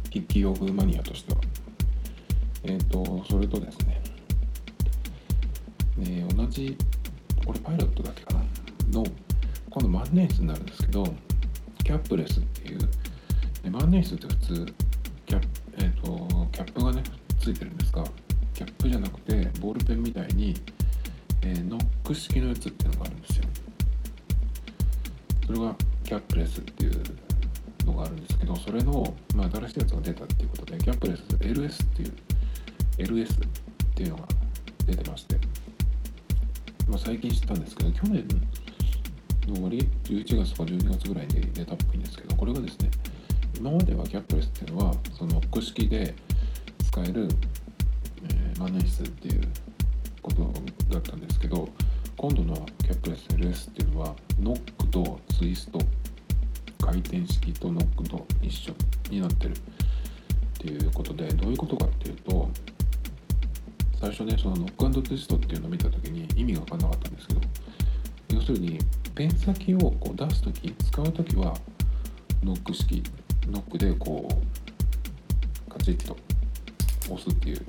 [0.06, 1.42] 筆記用具マニアとしては。
[2.64, 4.02] えっ、とそれとですね
[5.98, 6.78] ね同じ
[7.52, 8.40] これパイロットだけかな？
[9.00, 9.06] の
[9.70, 11.04] 今度万年筆になるんですけど
[11.84, 12.80] キャップレスっていう
[13.62, 14.74] で万年筆って普通
[15.26, 17.04] キャップ、えー、とキャップがね
[17.42, 18.06] ついてるんですが
[18.54, 20.56] キャップじゃなくてボールペンみたいに、
[21.42, 23.44] えーノック式のやつっていうのがあるんですよ。
[25.48, 27.04] それがキャップレスっていう
[27.86, 32.14] のがあるんですけどそれの、まあ、新しいやつが出たっていうことでキャップレス LS っていう
[32.98, 33.38] LS っ
[33.96, 34.28] ていうのが
[34.86, 35.36] 出てまして、
[36.92, 38.28] まあ、最近知ったんですけど去年
[39.48, 42.92] の終わり11月とか12月ぐらいに出たっぽいんですけどこれがですね
[43.58, 46.14] 今まではキャップレスっていうのはそのノック式で
[46.84, 47.30] 使える、
[48.30, 49.48] えー万年筆っていう
[50.22, 50.54] こと
[50.94, 51.68] だったんですけど
[52.18, 55.80] 今度のキャップレス LS っていうのはノックとツイスト
[56.80, 58.74] 回転式とノックと一緒
[59.10, 59.56] になってるっ
[60.60, 62.52] ていうことでどういうことかっていうと
[64.02, 67.42] 最初ねそのノックツイストっていうのを見た時に意味が分かんなかったんですけど
[68.34, 68.80] 要するに
[69.14, 71.56] ペン先をこう出す時使う時は
[72.44, 73.04] ノック式
[73.48, 76.18] ノックでこうカチッと
[77.12, 77.66] 押すっていう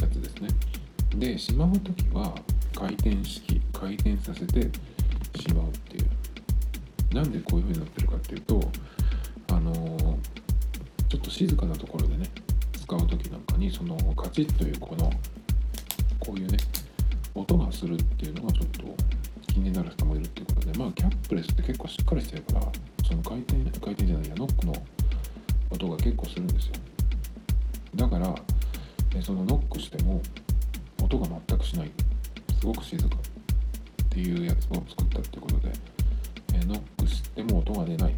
[0.00, 0.48] やつですね。
[1.14, 2.34] でしまう時は
[2.74, 4.62] 回転式回転させて
[5.38, 7.14] しまうっていう。
[7.14, 8.60] なんでこういう風になってるかっていうと
[9.48, 10.16] あのー
[11.10, 12.30] ちょっと静かなところでね
[12.72, 15.10] 使う時なんかにそのカチッというこの
[16.30, 16.58] こういうね
[17.34, 18.84] 音がするっていうのがちょっと
[19.52, 22.72] 気になる人もいるっていうことでまあキャップレスって結構しっかりしてるから
[23.04, 24.72] その回転回転じゃないやノックの
[25.70, 26.74] 音が結構するんですよ。
[27.96, 28.32] だから
[29.20, 30.22] そのノックしても
[31.02, 31.90] 音が全くしない。
[32.60, 35.72] すごく静かっていうやつを作ったってことで
[36.64, 38.14] ノックしても音が出ない。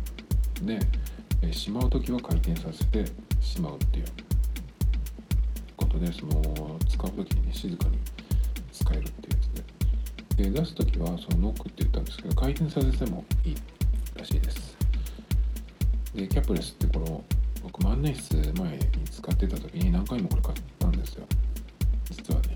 [1.41, 3.07] でしまう時は回転させて
[3.41, 4.32] しまうっていう。
[5.93, 7.99] とでその使う時にね静かに
[8.73, 9.43] 使えるっていうや
[10.35, 13.57] つでで出す時はそのノックって言ったんですけど回転させてもいい
[14.17, 14.77] らしいです。
[16.15, 17.25] でキャップレスってこの
[17.63, 21.27] 僕万年筆前に使ってた時に何回もこれ買ったんですよ。
[22.11, 22.55] 実はね。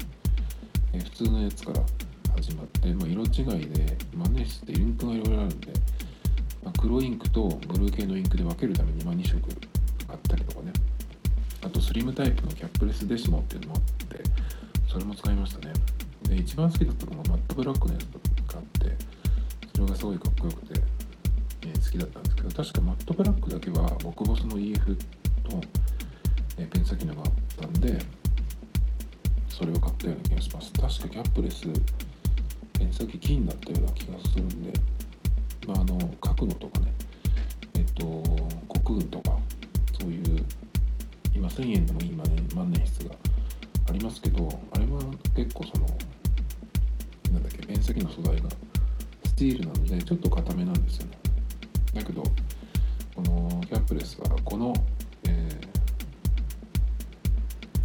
[0.98, 1.80] 普通のやつから
[2.34, 5.72] 始まって、まあ、色違いで万年筆ってインクがいろいろあるんで、
[6.64, 9.40] まあ、黒インクとブルー系のインクで分けるために、ま、2色
[11.96, 14.22] リムタイプのキャップレスデシモっていうのもあって
[14.86, 15.72] それも使いましたね。
[16.28, 18.02] で一番好きだったのがマットブラックのやつ
[18.52, 18.96] があって
[19.74, 20.80] それがすごいかっこよくて、
[21.62, 25.04] えー好きだったんですけど確かマットブラックだけは極細の EF と、
[26.58, 27.32] えーペン先のがあっ
[27.62, 27.98] たんで
[29.48, 30.72] それを買ったような気がします。
[30.72, 31.62] 確かキャップレス
[32.78, 34.72] ペン先金だったような気がするんで、
[35.66, 36.75] まあ、あの書くのとか
[41.56, 43.14] 1000円でもいい万年筆が
[43.88, 45.00] ありますけどあれは
[45.34, 45.86] 結構その
[47.32, 48.50] なんだっけペン先の素材が
[49.24, 51.18] スチールなのでちょっと硬めなんですよね。
[51.94, 54.74] だけどこのキャップレスはこの、
[55.26, 55.48] え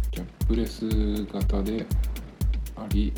[0.04, 1.86] ー、キャップレス型で
[2.76, 3.12] あり、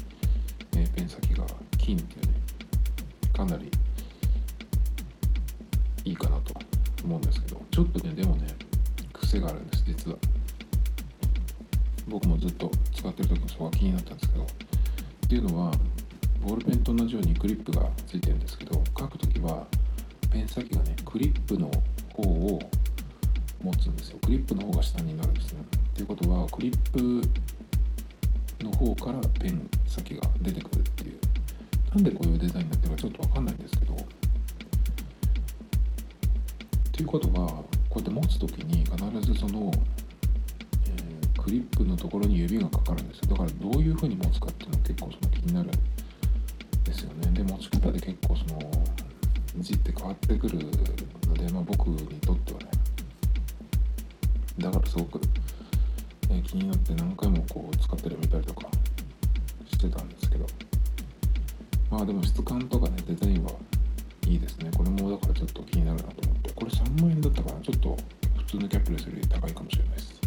[68.55, 70.21] 通のキャップレスより高いかもしれないです。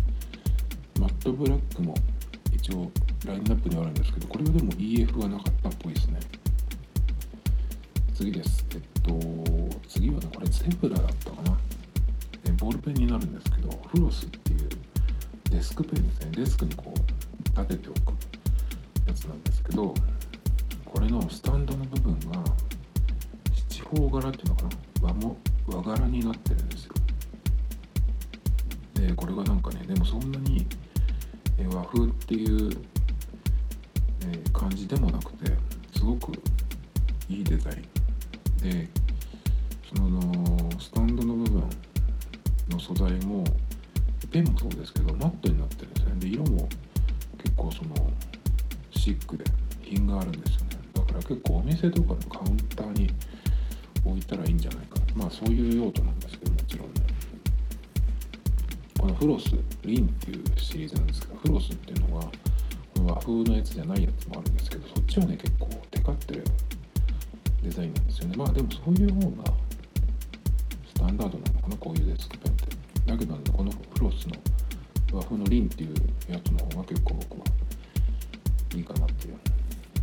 [1.00, 1.96] マットブラックも
[2.54, 2.92] 一応
[3.26, 6.20] ラインナップにはあるんですけどこれはでも EF はなかったっぽいですね。
[8.14, 8.66] 次です。
[8.72, 9.18] えっと
[9.88, 11.58] 次はねこれゼブラだったかな。
[12.46, 14.70] えボールペンになるんですけどフロスっていう
[15.50, 16.32] デスクペンですね。
[16.36, 18.14] デスクにこう立てておく
[19.08, 19.94] やつなんですけど
[20.84, 22.44] これのスタンドの部分が
[23.70, 24.70] 七方柄っていうのかな。
[25.02, 25.38] 和も
[25.68, 26.67] 和柄になってるん
[29.08, 30.66] でこれがなんかねでもそんなに
[31.74, 32.70] 和風っていう
[34.26, 35.52] え感じでもなくて
[35.96, 36.34] すごく
[37.30, 37.82] いいデザイン。
[38.62, 38.90] で
[39.96, 40.22] その
[40.78, 41.64] スタンドの部分
[42.70, 43.46] の素材も
[44.30, 46.14] ペンもそうですけどマットになってるんですね。
[46.20, 46.68] で色も
[47.38, 48.12] 結構その
[48.92, 49.46] シックで
[49.84, 50.78] 品があるんですよね。
[50.94, 53.10] だから結構お店とかのカウンターに
[54.04, 55.00] 置いたらいいんじゃないか。
[55.16, 56.27] まあそういう用途なんで
[59.20, 59.50] フロス
[59.84, 62.24] リンっていうシリーズなんですけどフロスっていうのは
[62.96, 66.44] この和風のやつじゃないやつもあるんですけどそっちはね結構テカってる
[67.64, 68.36] デザインなんですよね。
[68.38, 69.28] まあでもそういう方が
[70.88, 72.78] スタンダードなのかなこういうデスクペンって。
[73.08, 74.36] だけど、このフロスの
[75.14, 75.96] 和風のリンっていう
[76.30, 77.46] やつの方が結構僕は
[78.76, 79.38] いいかなっていう。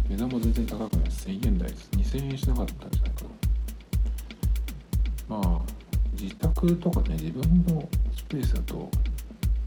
[0.09, 1.05] 値段も全然高くない。
[1.05, 1.89] です1000円台です。
[1.93, 3.04] 2000円しなかったんじゃ
[6.65, 8.91] 自宅とかね自分のスペースだと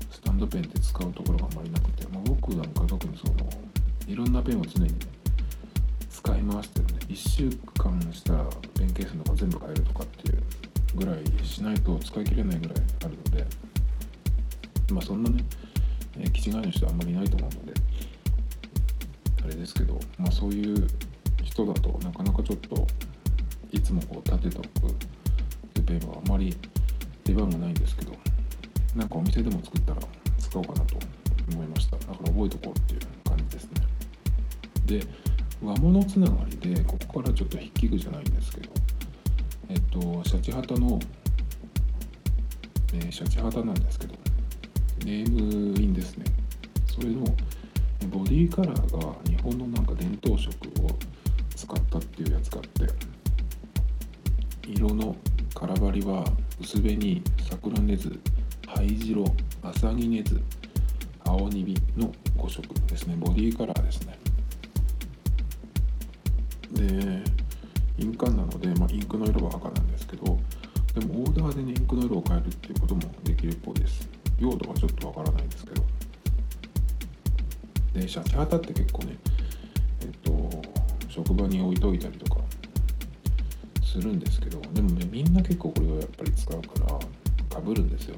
[0.10, 3.50] スタンドペンって使うところがあんまりなくて、まあ、僕なんか特にその
[4.08, 5.06] いろんなペンを常にね
[6.10, 8.46] 使い回してるんで1週間したら
[8.78, 10.44] ペンケースのか全部変えるとかっていう
[10.96, 13.46] ぐらいしないと使い切れないぐらいあるので
[14.92, 15.44] まあそんなね、
[16.20, 17.74] え、気違いの人はあんまりいないと思うので
[19.46, 20.88] あれですけどまあそういう
[21.44, 22.88] 人だとなかなかちょっと
[23.72, 24.96] いつもこう立てておく
[25.88, 26.56] ペンはあまり
[27.28, 28.14] 出番がないんですけど
[28.96, 30.02] なんかお店でも作ったら
[30.40, 30.98] 使おうかなと
[31.52, 31.98] 思いました。
[31.98, 33.72] だから覚えとこうっていう感じですね。
[34.86, 35.08] で
[35.62, 38.70] 和物つながりでここからちょっと筆記具じゃないんですけど
[39.70, 41.00] えっとシャチハタの、
[42.94, 44.14] えー、シャチハタなんですけど
[45.04, 46.26] ネームインですね。
[46.86, 47.26] それの
[48.10, 50.98] ボディカラーが日本のなんか伝統色を
[51.56, 52.94] 使ったっていうやつがあって
[54.68, 55.16] 色の
[55.54, 56.26] 空張りは
[56.60, 58.20] 薄紅桜根津
[58.68, 60.42] 灰白浅木根津
[61.24, 63.16] 青にびの5色ですね。
[63.18, 64.18] ボディカラーですね。
[66.72, 67.17] で
[87.68, 88.16] ぶるんですよ。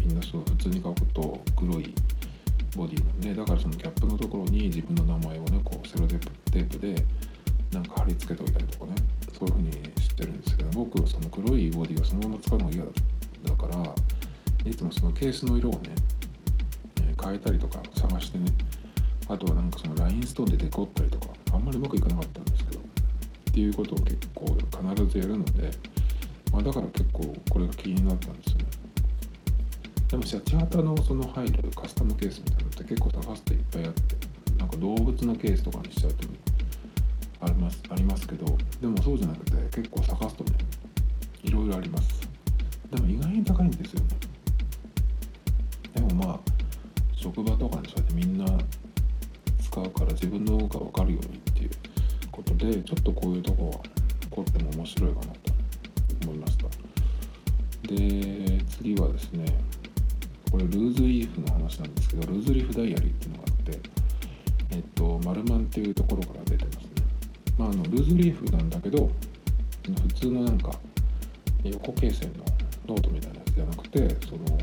[0.00, 1.94] みんなそう普通に書くと黒い
[2.76, 7.04] ボディなんでだからそのキャップのところに自分の名前をねこうセロテープで
[7.72, 8.92] なんか貼り付けておいたりとかね。
[9.38, 9.72] そういう風に
[10.02, 12.90] してるんですけど僕はその黒いボディをそのまま使うのが嫌だ
[13.44, 13.94] だから
[14.68, 15.94] いつもそのケースの色をね、
[17.22, 18.46] 変えたりとか探してね。
[19.28, 22.82] あとはなんかそのラインストーンでデコったりとかあんまりうまくいかなかったんですけどっ
[23.52, 25.70] ていうことを結構必ずやるので、
[26.50, 28.64] まあ、だから結構これが気になったんですよね。
[30.08, 34.16] でもシャチハタのその入るカスタムケースみたいなのって結構探すといっぱいあって
[34.58, 36.26] なんか動物のケースとかにしちゃうと
[37.40, 38.46] ありますありますけど
[38.80, 40.58] でもそうじゃなくて結構探すとね
[41.42, 42.28] いろいろあります。
[42.90, 44.06] でも意外に高いんですよね。
[45.94, 46.40] でもまあ
[47.14, 48.46] 職場とかにそうやってみんな
[49.60, 51.70] 使うから自分の方が分かるようにっていう
[52.32, 53.80] ことでちょっとこういうとこは
[54.30, 55.30] 凝っても面白いかなと
[56.22, 56.64] 思いました。
[57.86, 59.44] で次はですね
[60.50, 63.80] これルーズリーフの話なんですけどルーズリーフダイアリーっていうのがあって
[64.70, 66.90] えっとマルマンっていうところから出てますね。
[67.58, 69.10] まああのルーズリーフなんだけど
[69.84, 70.72] 普通のなんか
[71.64, 72.44] 横罫線の
[72.86, 74.58] ノートみたいなやつじゃなくてその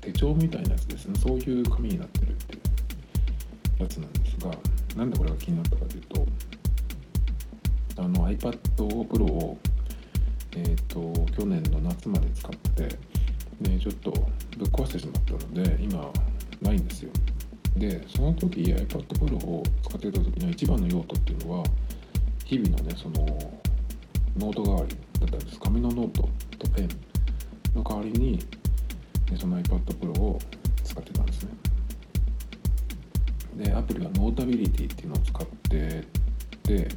[0.00, 1.18] 手帳みたいなやつですね。
[1.18, 2.58] そういう紙になってるってい
[3.78, 4.50] うやつなんですが
[4.96, 6.26] なんでこれが気になったかというと
[7.98, 9.58] あの iPad Pro を
[10.56, 12.88] えっ、と去年の夏まで使って
[13.60, 14.10] でちょっと
[14.58, 16.10] ぶっ壊してしまったので今
[16.60, 17.10] ないんですよ。
[17.76, 18.86] でその時 iPad
[19.18, 21.64] Pro を使ってた時の一番の用途っていうのは
[22.44, 23.26] 日々のねその
[24.38, 25.60] ノート代わりだったんです。
[25.60, 26.28] 紙のノート
[26.58, 26.88] とペン
[27.74, 28.42] の代わりにね
[29.38, 30.38] その iPad Pro を
[30.84, 31.50] 使ってたんですね。
[33.56, 36.04] でアプリは Notability っていうのを使って
[36.62, 36.88] て、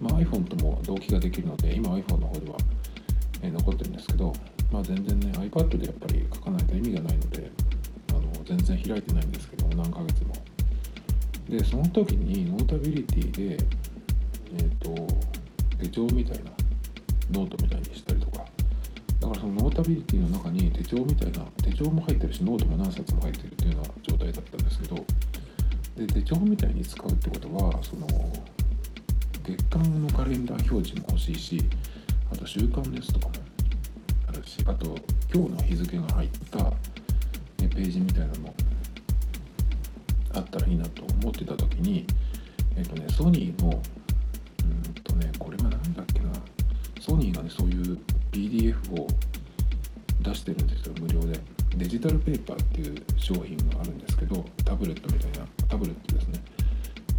[0.00, 2.56] まあ、iPhone とも同期ができるので今 iPhone の方では、
[3.42, 4.32] え残ってるんですけど、
[4.72, 7.50] まあ、全然ね iPad でやっぱり書かないと意味がないので
[8.10, 10.34] あの全然開いてないんですけど何ヶ月も。
[11.48, 13.64] でその時に Notabilityで
[14.56, 15.06] えっ、ー、と
[15.78, 16.50] 手帳みたいな
[17.32, 18.44] ノートみたいにしたりとか。
[19.20, 25.04] だからその Notabilityの中に手帳みたいな手帳も入ってるしノートも何冊も入ってるっていうような状態だったんですけど。
[25.96, 28.06] で手帳みたいに使うってことはその
[29.44, 31.62] 月間のカレンダー表示も欲しいし
[32.32, 33.34] あと週間ですとかも
[34.50, 34.96] しあと
[35.32, 36.58] 今日の日付が入った
[37.58, 38.54] ページみたいなのも
[40.34, 42.04] あったらいいなと思ってた時に
[42.76, 46.30] えっ、とねソニーのうんとねこれは何だっけな。
[47.00, 47.98] ソニーがねそういう
[48.32, 49.06] PDF を
[50.22, 51.38] 出してるんですよ無料で。
[51.76, 56.40] デジタルペーパーっていう商品があるんですけどタブレットみたいなタブレットですね。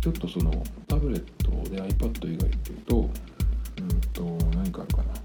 [0.01, 0.51] ちょっとその
[0.87, 4.23] タブレットで iPad 以外っていうとうんと
[4.55, 5.20] 何かあるかな。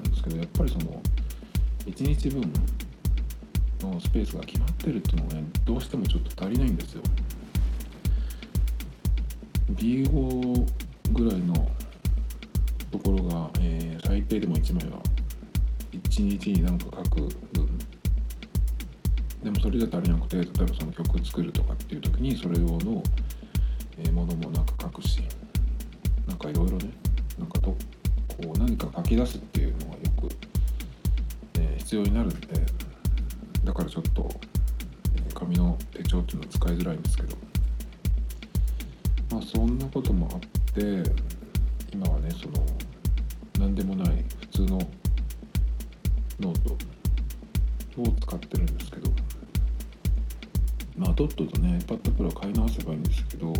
[0.00, 1.02] ったんですけどやっぱりその
[1.86, 2.52] 1日分
[3.80, 7.02] のスペースが決まってるっていうのがねどうしてもちょっと足りないんですよ。
[9.72, 10.66] B5
[11.12, 11.54] ぐらいの
[12.90, 15.00] ところが、えー、最低でも1枚は
[15.92, 17.78] 1日に何か書く分。
[19.42, 23.02] でもそれじゃ足りなくて例えばその曲作るとかっていう時にそれ用の、
[23.98, 25.20] えー、ものもなんか書くし
[26.26, 26.90] なんかいろいろね
[27.38, 27.76] なんかと
[28.36, 29.85] こう何か書き出すっていうの、
[31.86, 32.48] 必要になるんで
[33.62, 34.28] だからちょっと
[35.32, 37.36] 紙の手帳っていうのは使いづらいんですけど。
[39.30, 40.40] まあそんなこともあっ
[40.74, 41.08] て
[41.92, 42.66] 今はねその
[43.60, 44.78] 何でもない普通の
[46.40, 46.76] ノー
[47.94, 49.08] トを使ってるんですけど。
[50.98, 53.52] まあとっととね iPad Pro 買い直せばいいんですけど、ま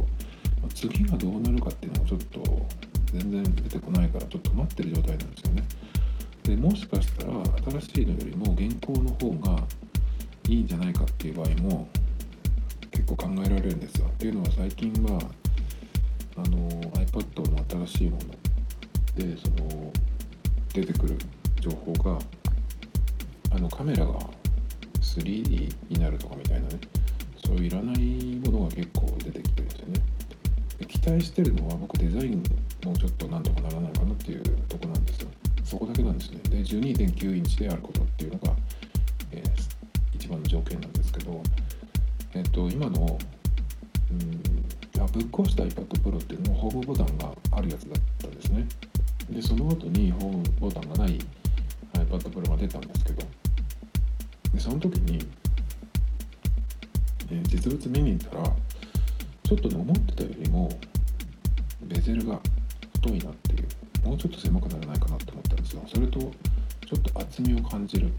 [0.65, 2.67] あ、次がどうなるかっていうのはちょっと
[3.13, 5.63] 全然出てこないからちょっと待ってる状態なんですよね。
[6.47, 7.33] でもしかしたら
[7.81, 9.65] 新しいのよりも現行の方が
[10.49, 11.89] いいんじゃないかっていう場合も
[12.93, 14.07] 結構考えられるんですよ。
[14.07, 15.21] っていうのは最近は
[16.37, 19.93] あの iPad の新しいものでその
[20.73, 21.19] 出てくる
[21.61, 22.19] 情報が
[23.51, 24.21] あのカメラが
[25.01, 26.79] 3D になるとかみたいなね
[27.45, 27.97] そういういらない
[28.45, 30.01] ものが結構出てきてるんですよね。
[30.87, 32.45] 期待してるのは僕デザイン
[32.85, 35.29] もうちょっとなんとかならないかなっていうとこなんですよ。
[35.67, 36.39] そこだけなんですね。
[36.49, 38.55] で12.9インチであることっていうのが、
[39.33, 39.51] えー、
[40.15, 41.43] 一番の条件なんですけど
[42.35, 43.19] えっ、ー、と今の
[44.13, 48.65] うんあぶっ壊した iPad Pro っていうのもホームボタンがあるやつだったんですね。
[49.29, 51.19] でその後にホームボタンがない
[51.95, 53.23] iPad Pro が出たんですけど
[54.55, 55.27] でその時に、
[57.29, 58.45] えー、実物見に行ったら
[59.43, 60.69] ちょっとね思ってたよりも
[61.83, 62.39] ベゼルが
[62.95, 63.46] 太いなって
[64.07, 66.31] もうちょっと狭くならないかなって思ったんですよそれとちょ
[66.97, 68.13] っと厚みを感じる。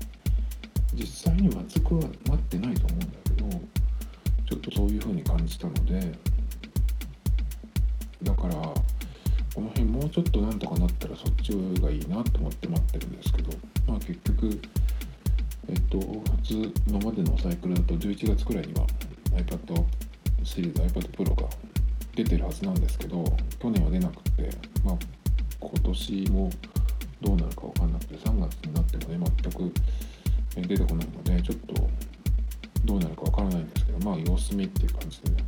[0.94, 3.50] 実際には厚くはなってないと思うんだけど
[4.50, 6.12] ちょっとそういう風に感じたので
[8.24, 13.52] だからこの辺もうちょっとなんとかなったらそっちがいいなと思って待ってるんですけど
[13.88, 14.62] まあ結局
[15.70, 18.88] えっと普通今までのサイクルだと11月くらいには
[19.36, 19.84] iPad
[20.44, 21.50] シリーズ iPad Pro が
[22.16, 23.24] 出てるはずなんですけど
[23.60, 24.50] 去年は出なくて
[24.84, 24.98] まあ
[25.74, 26.50] 今年も
[27.22, 29.74] どうなるか分かんなくて3月になってもね全く
[30.56, 31.90] 出てこないのでちょっと
[32.86, 35.44] どうなるか分からないんですけどまあ様子見っていう感じでね。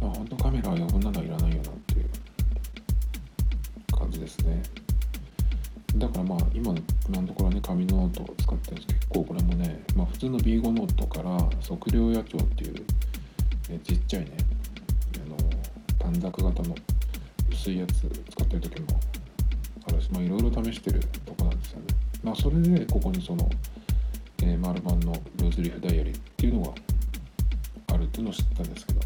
[0.00, 2.08] まあ本当カメラは余分なのはいらないよなっていう
[3.96, 4.62] 感じですね。
[5.96, 6.78] だからまあ今の
[7.08, 11.30] 今のところはね紙ノートを使ってるんですけど結構これもね、まあ、普通の B5 ノートから
[11.68, 14.30] 測量野帳っていう、ね、ちっちゃいね
[15.16, 15.36] あの
[15.98, 16.74] 短冊型の
[17.60, 18.86] 薄いやつ使ってる時も
[19.86, 21.84] あるしまあいろいろ試してるとこなんですよね。
[22.24, 23.50] まあそれでここにその、
[24.42, 26.72] えー、丸版のルーズリーフダイアリーっていうのが
[27.92, 29.00] あるっていうのを知ったんですけど。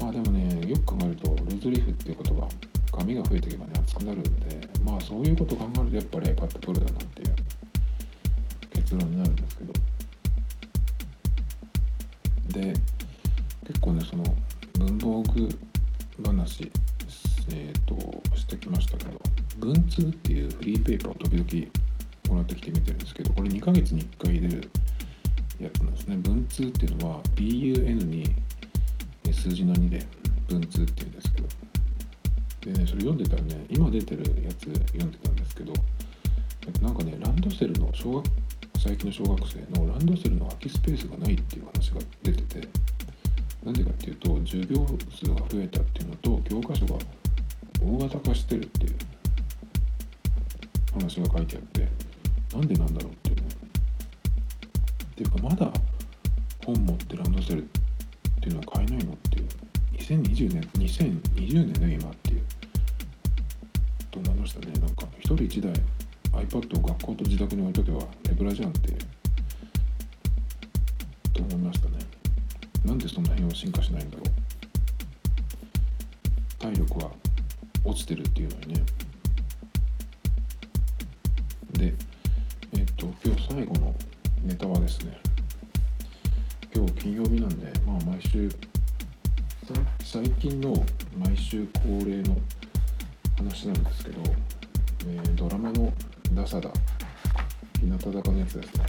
[0.00, 2.48] まあでもねよく考えるとルーズリーフっていう言葉
[2.92, 7.34] 紙が増えていけばね熱くなるんでまあそういうことを考えるとやっぱり iPad Pro だなっていう。
[8.74, 9.72] 結論になるんですけど。
[12.60, 12.74] で
[13.66, 14.24] 結構ねその
[14.78, 15.48] 文房具
[16.24, 16.70] 話
[17.98, 19.20] えーと、してきましたけど
[19.58, 21.72] 文通っていうフリーペーパーを時々
[22.28, 24.70] もらってきて見てるんですけどこれ2ヶ月に1回出る
[25.60, 26.16] やつなんですね。
[26.16, 28.34] 文通っていうのは BUN に
[29.32, 30.04] 数字の2で
[30.48, 31.48] 文通っていうんですけど。
[32.66, 35.72] でねそれ読んでたらね今出てるやつ読んでたんですけど
[36.82, 38.26] なんかねランドセルの小学
[38.76, 42.68] 最近の小学生のランドセルの空きスペースがないっていう話が出てて
[43.64, 46.98] なんでかっていうと授業数が増えたっていうのと教科書が
[47.80, 48.96] 大型化してるっていう
[50.94, 51.88] 話が書いてあって
[52.56, 53.36] なんでなんだろうっていう。
[53.36, 53.42] ね
[55.12, 55.72] っていうかまだ
[56.64, 57.66] 本持ってランドセルっ
[58.40, 59.46] ていうのは買えないのっていう。
[59.98, 62.42] 2020年2020年の今っていう。
[64.10, 64.72] と思いましたね。
[64.80, 65.72] なんか一人一台
[66.32, 68.92] iPad を学校と自宅に置いとけば手ぶらじゃんって
[71.32, 71.98] と思いましたね。
[72.84, 74.26] なんでそんな辺は進化しないんだろう。
[76.58, 77.10] 体力は
[77.86, 78.84] 落ちてるっていうのにね。
[81.72, 81.94] で
[82.72, 83.94] えっ、と今日最後の
[84.42, 85.18] ネタはですね。
[86.74, 88.50] 今日金曜日なんでまあ毎週
[90.04, 90.84] 最近の
[91.18, 92.36] 毎週恒例の
[93.36, 94.20] 話なんですけど、
[95.08, 95.92] えー、ドラマの
[96.32, 96.70] 「ダサダ」
[97.80, 98.84] 日向坂のやつですね。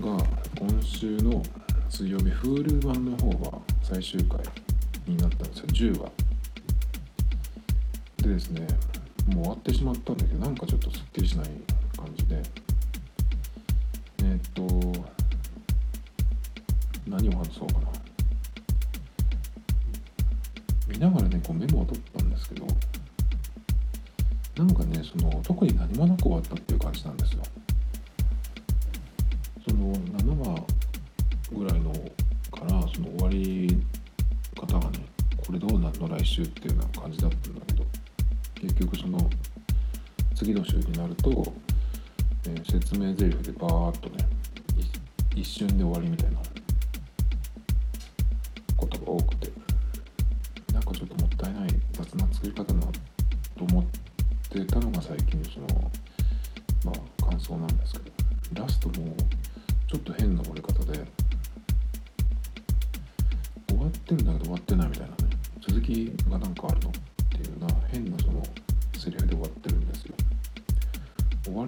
[0.00, 0.16] が
[0.58, 1.42] 今週の
[1.88, 4.40] 水曜日 Hulu 版の方が最終回
[5.06, 5.66] になったんですよ。
[5.94, 6.29] 10話。
[8.22, 8.66] でですね
[9.28, 11.46] もう終わってしまったんだけどなんかちょっとすっきりしない
[11.96, 12.42] 感じで。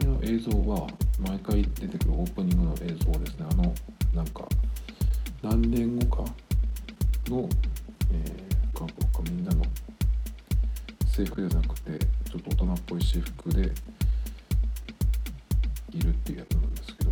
[0.02, 0.86] りの映像は
[1.18, 3.46] 毎回出てくるオープニングの映像ですね。
[3.50, 3.74] あの
[4.14, 4.46] なんか
[5.42, 6.30] 何年後か
[7.28, 7.48] の、
[8.12, 9.64] えー、韓国かみんなの
[11.06, 11.98] 制服じゃなくて
[12.30, 13.62] ちょっと大人っぽい私服で
[15.92, 17.10] いるっていうやつなんですけど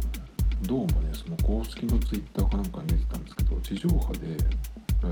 [0.63, 4.37] どうもねその公式のツイッターかなんかに見てたんですけど地上波で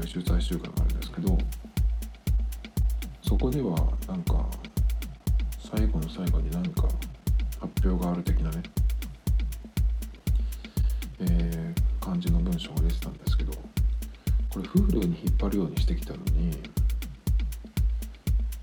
[0.03, 1.39] 来週最終回があるんですけど
[3.22, 3.76] そこでは
[4.07, 4.47] なんか
[5.70, 6.89] 最後の最後に何か
[7.61, 8.63] 発表がある的なね
[11.21, 13.53] えー、感じの文章が出てたんですけど
[14.51, 16.57] これ Hulu に引っ張るようにしてきたのに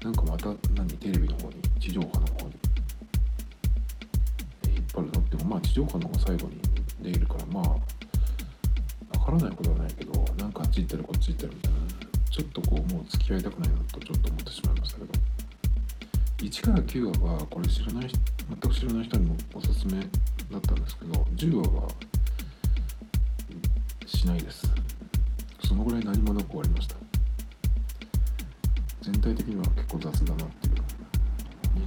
[0.03, 2.53] なんかまた何テレビの方に地上波の方に
[4.75, 6.61] 引っ張るのってもまあ地上波の方が最後に
[7.01, 7.63] 出るからまあ
[9.17, 11.79] わからないことはないけどなんかあっち行ってるこっち行ってるみたいな
[12.29, 15.13] ちょっとこうもう付き合いたくないなとちょっと思ってしまいましたけど
[16.37, 21.89] 1から9話はこれ知らない人全く知らない人にもおすすめだったんですけど10話は
[24.05, 24.67] しないです。
[25.63, 26.95] そのぐらい何もなく終わりました。
[29.01, 30.75] 全体的には結構雑だなっていう。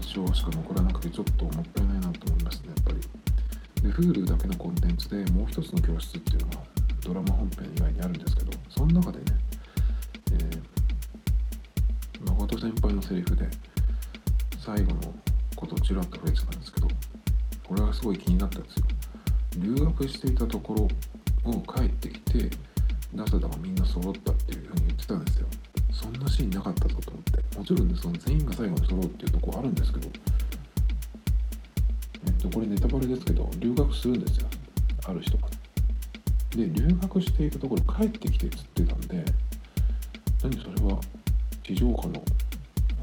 [0.02, 3.00] 印象しか残らなくてちょっともったいないなと思いましたねやっぱり。
[3.82, 6.56] で Hulu だけのコンテンツでもう一つの教室っていうのが
[7.00, 9.24] ドラマ本編以外にあるんですけどその中でね、
[10.32, 13.48] えー、誠先輩のセリフで
[14.58, 15.14] 最後の
[15.58, 16.88] ことをちらっと触れてたんですけど
[17.66, 18.84] これはすごい気になったんですよ。
[19.56, 22.50] 留学していたところを帰ってきて
[23.14, 25.46] ダサダがみんな揃ったっていうふうに言ってたんですよ。
[25.90, 27.58] そんなシーンなかったぞと思って。
[27.58, 30.08] もちろんねその全員が最後に揃うっていうとこあるんですけど
[32.26, 34.46] えっとこれネタバレですけど留学するんですよ。
[35.06, 35.48] ある人が。
[36.50, 39.24] で留学していたところ帰ってきてっつってたんで
[40.42, 41.00] 何それは
[41.64, 42.22] 地上波の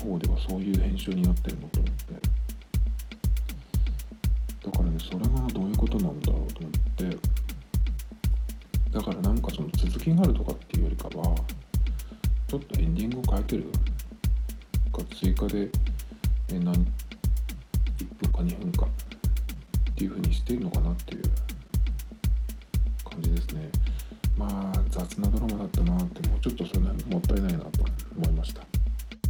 [0.01, 2.24] 方ではそういう編集になってるのと思って。
[4.95, 6.71] ねそれがどういうことなんだろうと思っ
[7.11, 7.17] て
[8.91, 11.35] だからなんかその続きがあるとかっていうよりかは
[12.47, 13.63] ちょっとエンディングを変えてる
[14.93, 15.69] か追加で
[16.47, 16.75] 何1
[18.21, 21.23] 分か2分かっていう風にしてるのかなっていう
[23.03, 23.69] 感じですね。
[24.37, 27.69] まあ雑なドラマだったなってもうちょっとそれもったいないなと
[28.17, 28.74] 思いました。